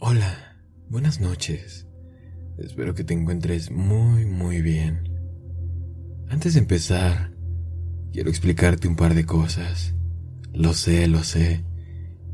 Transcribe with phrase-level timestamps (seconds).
[0.00, 0.56] Hola,
[0.88, 1.84] buenas noches.
[2.56, 5.10] Espero que te encuentres muy, muy bien.
[6.28, 7.32] Antes de empezar,
[8.12, 9.94] quiero explicarte un par de cosas.
[10.54, 11.64] Lo sé, lo sé.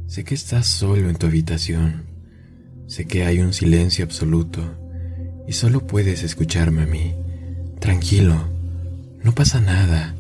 [0.07, 2.05] Sé que estás solo en tu habitación.
[2.87, 4.61] Sé que hay un silencio absoluto
[5.49, 7.15] y solo puedes escucharme a mí.
[7.81, 8.47] Tranquilo,
[9.23, 10.15] no pasa nada.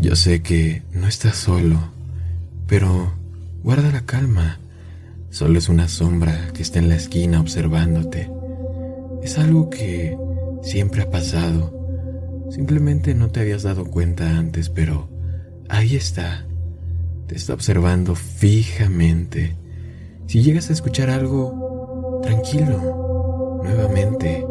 [0.00, 1.92] Yo sé que no estás solo,
[2.66, 3.12] pero
[3.62, 4.58] guarda la calma.
[5.30, 8.30] Solo es una sombra que está en la esquina observándote.
[9.22, 10.16] Es algo que
[10.62, 12.46] siempre ha pasado.
[12.50, 15.10] Simplemente no te habías dado cuenta antes, pero
[15.68, 16.46] ahí está.
[17.26, 19.54] Te está observando fijamente.
[20.26, 23.60] Si llegas a escuchar algo, tranquilo.
[23.62, 24.46] Nuevamente,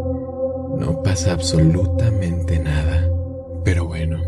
[0.77, 3.09] no pasa absolutamente nada.
[3.65, 4.21] Pero bueno,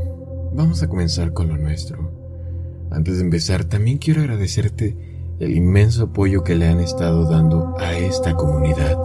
[0.54, 2.12] vamos a comenzar con lo nuestro.
[2.90, 5.09] Antes de empezar, también quiero agradecerte
[5.40, 8.98] el inmenso apoyo que le han estado dando a esta comunidad.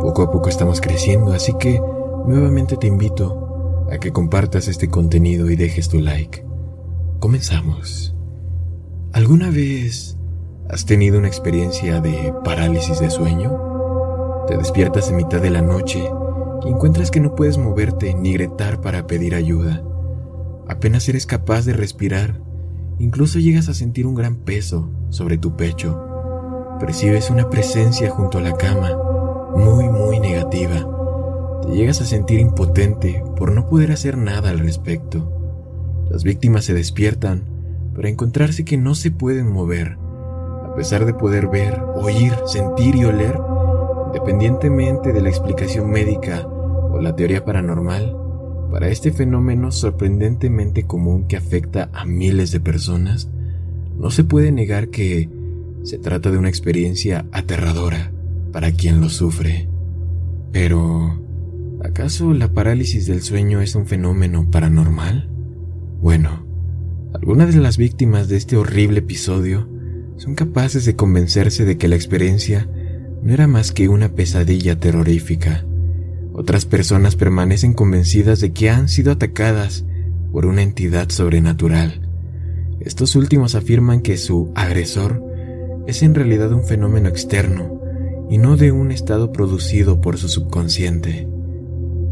[0.00, 1.80] Poco a poco estamos creciendo, así que
[2.26, 6.44] nuevamente te invito a que compartas este contenido y dejes tu like.
[7.18, 8.14] Comenzamos.
[9.12, 10.16] ¿Alguna vez
[10.68, 14.44] has tenido una experiencia de parálisis de sueño?
[14.46, 16.08] Te despiertas en mitad de la noche
[16.64, 19.82] y encuentras que no puedes moverte ni gritar para pedir ayuda.
[20.68, 22.40] Apenas eres capaz de respirar,
[23.00, 26.02] incluso llegas a sentir un gran peso sobre tu pecho.
[26.80, 28.96] Percibes una presencia junto a la cama,
[29.56, 30.86] muy, muy negativa.
[31.62, 35.32] Te llegas a sentir impotente por no poder hacer nada al respecto.
[36.10, 37.42] Las víctimas se despiertan
[37.94, 39.96] para encontrarse que no se pueden mover,
[40.64, 43.40] a pesar de poder ver, oír, sentir y oler,
[44.08, 48.16] independientemente de la explicación médica o la teoría paranormal,
[48.70, 53.30] para este fenómeno sorprendentemente común que afecta a miles de personas,
[53.98, 55.28] no se puede negar que
[55.82, 58.12] se trata de una experiencia aterradora
[58.52, 59.68] para quien lo sufre.
[60.52, 61.20] Pero,
[61.84, 65.28] ¿acaso la parálisis del sueño es un fenómeno paranormal?
[66.00, 66.46] Bueno,
[67.14, 69.68] algunas de las víctimas de este horrible episodio
[70.16, 72.68] son capaces de convencerse de que la experiencia
[73.22, 75.64] no era más que una pesadilla terrorífica.
[76.32, 79.84] Otras personas permanecen convencidas de que han sido atacadas
[80.32, 82.05] por una entidad sobrenatural.
[82.86, 85.20] Estos últimos afirman que su agresor
[85.88, 87.80] es en realidad un fenómeno externo
[88.30, 91.26] y no de un estado producido por su subconsciente.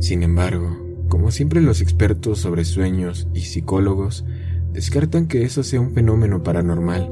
[0.01, 0.77] Sin embargo,
[1.09, 4.25] como siempre los expertos sobre sueños y psicólogos
[4.73, 7.09] descartan que eso sea un fenómeno paranormal,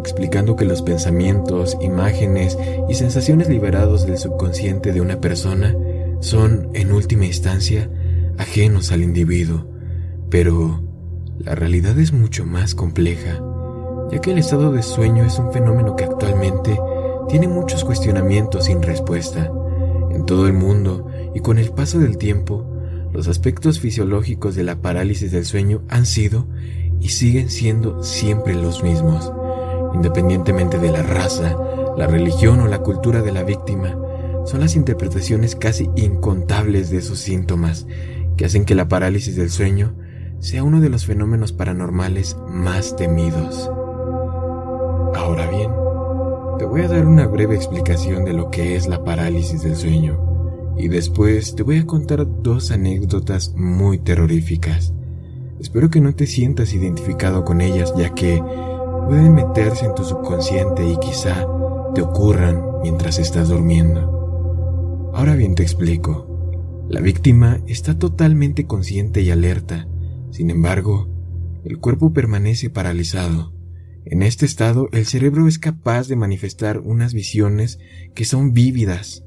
[0.00, 2.58] explicando que los pensamientos, imágenes
[2.88, 5.72] y sensaciones liberados del subconsciente de una persona
[6.18, 7.88] son, en última instancia,
[8.38, 9.68] ajenos al individuo,
[10.30, 10.83] pero
[11.38, 13.42] la realidad es mucho más compleja,
[14.10, 16.78] ya que el estado de sueño es un fenómeno que actualmente
[17.28, 19.50] tiene muchos cuestionamientos sin respuesta.
[20.10, 22.64] En todo el mundo y con el paso del tiempo,
[23.12, 26.46] los aspectos fisiológicos de la parálisis del sueño han sido
[27.00, 29.32] y siguen siendo siempre los mismos,
[29.94, 31.56] independientemente de la raza,
[31.96, 33.98] la religión o la cultura de la víctima
[34.44, 37.86] son las interpretaciones casi incontables de esos síntomas
[38.36, 39.94] que hacen que la parálisis del sueño
[40.44, 43.70] sea uno de los fenómenos paranormales más temidos.
[45.16, 45.70] Ahora bien,
[46.58, 50.74] te voy a dar una breve explicación de lo que es la parálisis del sueño
[50.76, 54.92] y después te voy a contar dos anécdotas muy terroríficas.
[55.60, 58.42] Espero que no te sientas identificado con ellas ya que
[59.06, 61.46] pueden meterse en tu subconsciente y quizá
[61.94, 65.10] te ocurran mientras estás durmiendo.
[65.14, 66.84] Ahora bien te explico.
[66.90, 69.88] La víctima está totalmente consciente y alerta.
[70.34, 71.08] Sin embargo,
[71.64, 73.52] el cuerpo permanece paralizado.
[74.04, 77.78] En este estado, el cerebro es capaz de manifestar unas visiones
[78.16, 79.22] que son vívidas,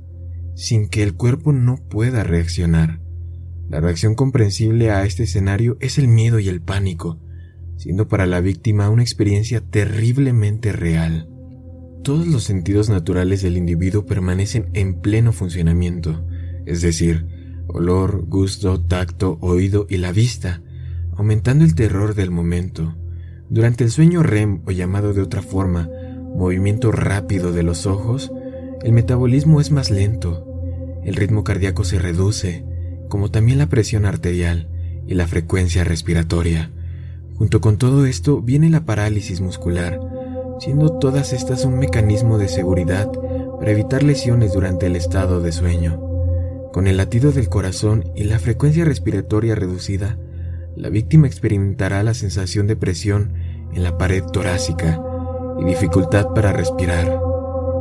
[0.53, 3.00] sin que el cuerpo no pueda reaccionar.
[3.69, 7.22] La reacción comprensible a este escenario es el miedo y el pánico,
[7.78, 11.29] siendo para la víctima una experiencia terriblemente real.
[12.03, 16.27] Todos los sentidos naturales del individuo permanecen en pleno funcionamiento,
[16.65, 20.62] es decir, olor, gusto, tacto, oído y la vista,
[21.18, 22.96] aumentando el terror del momento.
[23.50, 25.90] Durante el sueño REM, o llamado de otra forma,
[26.36, 28.31] movimiento rápido de los ojos,
[28.84, 30.48] el metabolismo es más lento,
[31.04, 32.64] el ritmo cardíaco se reduce,
[33.10, 34.69] como también la presión arterial
[35.08, 36.72] y la frecuencia respiratoria.
[37.36, 40.00] Junto con todo esto viene la parálisis muscular,
[40.60, 43.10] siendo todas estas un mecanismo de seguridad
[43.60, 46.00] para evitar lesiones durante el estado de sueño.
[46.74, 50.20] Con el latido del corazón y la frecuencia respiratoria reducida,
[50.77, 53.33] la víctima experimentará la sensación de presión
[53.74, 55.01] en la pared torácica
[55.59, 57.19] y dificultad para respirar.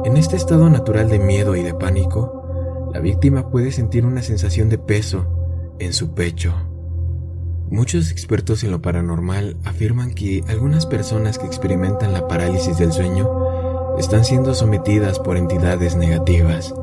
[0.04, 4.70] En este estado natural de miedo y de pánico, la víctima puede sentir una sensación
[4.70, 5.26] de peso
[5.78, 6.54] en su pecho.
[7.68, 13.28] Muchos expertos en lo paranormal afirman que algunas personas que experimentan la parálisis del sueño
[13.98, 16.74] están siendo sometidas por entidades negativas.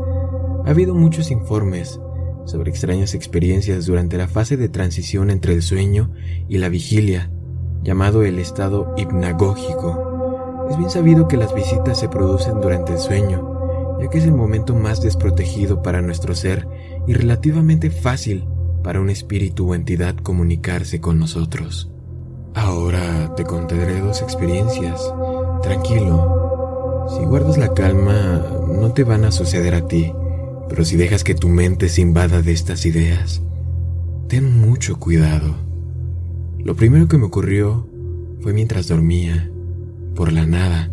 [0.66, 2.00] Ha habido muchos informes
[2.46, 6.12] sobre extrañas experiencias durante la fase de transición entre el sueño
[6.48, 7.32] y la vigilia,
[7.84, 10.68] llamado el estado hipnagógico.
[10.70, 14.34] Es bien sabido que las visitas se producen durante el sueño, ya que es el
[14.34, 16.68] momento más desprotegido para nuestro ser
[17.08, 18.46] y relativamente fácil
[18.84, 21.90] para un espíritu o entidad comunicarse con nosotros.
[22.56, 25.02] Ahora te contaré dos experiencias.
[25.64, 27.08] Tranquilo.
[27.10, 30.14] Si guardas la calma, no te van a suceder a ti.
[30.70, 33.42] Pero si dejas que tu mente se invada de estas ideas,
[34.28, 35.56] ten mucho cuidado.
[36.60, 37.88] Lo primero que me ocurrió
[38.42, 39.50] fue mientras dormía.
[40.16, 40.90] Por la nada,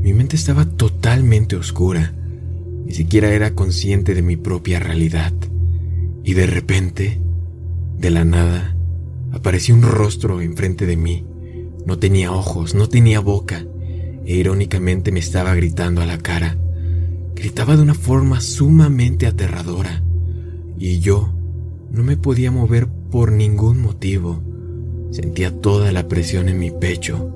[0.00, 2.12] mi mente estaba totalmente oscura.
[2.84, 5.32] Ni siquiera era consciente de mi propia realidad.
[6.22, 7.20] Y de repente,
[7.98, 8.76] de la nada,
[9.32, 11.24] apareció un rostro enfrente de mí.
[11.86, 13.64] No tenía ojos, no tenía boca,
[14.24, 16.56] e irónicamente me estaba gritando a la cara.
[17.34, 20.02] Gritaba de una forma sumamente aterradora,
[20.78, 21.34] y yo
[21.90, 24.42] no me podía mover por ningún motivo.
[25.10, 27.30] Sentía toda la presión en mi pecho.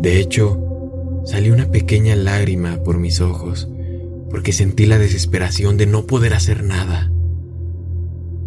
[0.00, 3.68] De hecho, salió una pequeña lágrima por mis ojos,
[4.30, 7.12] porque sentí la desesperación de no poder hacer nada.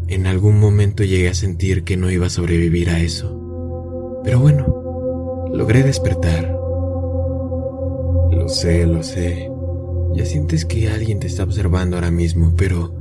[0.08, 4.22] En algún momento llegué a sentir que no iba a sobrevivir a eso.
[4.24, 6.52] Pero bueno, logré despertar.
[8.32, 9.55] Lo sé, lo sé.
[10.16, 12.96] Ya sientes que alguien te está observando ahora mismo, pero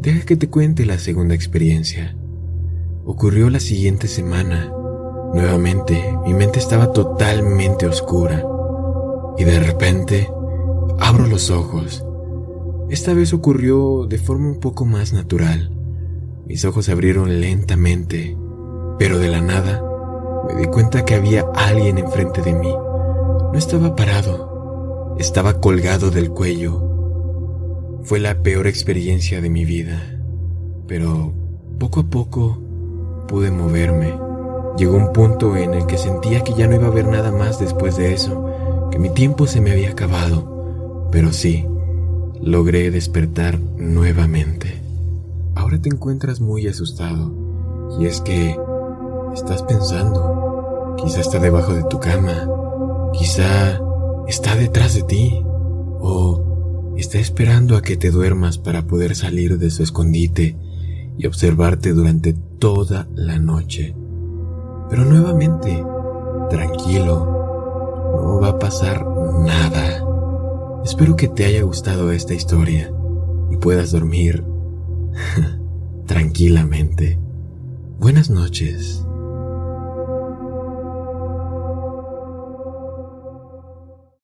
[0.00, 2.16] deja que te cuente la segunda experiencia.
[3.04, 4.72] Ocurrió la siguiente semana.
[5.32, 8.44] Nuevamente, mi mente estaba totalmente oscura.
[9.38, 10.28] Y de repente,
[10.98, 12.04] abro los ojos.
[12.90, 15.70] Esta vez ocurrió de forma un poco más natural.
[16.46, 18.36] Mis ojos se abrieron lentamente,
[18.98, 19.82] pero de la nada
[20.48, 22.72] me di cuenta que había alguien enfrente de mí.
[22.72, 24.55] No estaba parado,
[25.18, 26.82] estaba colgado del cuello.
[28.02, 30.02] Fue la peor experiencia de mi vida,
[30.86, 31.32] pero
[31.78, 32.58] poco a poco
[33.26, 34.14] pude moverme.
[34.76, 37.58] Llegó un punto en el que sentía que ya no iba a haber nada más
[37.58, 41.66] después de eso, que mi tiempo se me había acabado, pero sí,
[42.40, 44.82] logré despertar nuevamente.
[45.54, 47.32] Ahora te encuentras muy asustado,
[47.98, 48.56] y es que
[49.34, 52.48] estás pensando, quizá está debajo de tu cama,
[53.14, 53.80] quizá
[54.28, 55.42] está detrás de ti
[56.00, 60.56] o está esperando a que te duermas para poder salir de su escondite
[61.18, 63.94] y observarte durante toda la noche.
[64.88, 65.84] Pero nuevamente,
[66.50, 67.36] tranquilo,
[68.14, 69.06] no va a pasar
[69.44, 70.04] nada.
[70.84, 72.92] Espero que te haya gustado esta historia
[73.50, 74.44] y puedas dormir
[76.06, 77.18] tranquilamente.
[77.98, 79.05] Buenas noches.